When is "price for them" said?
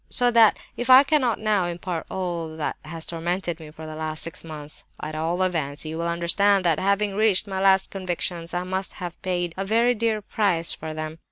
10.23-11.19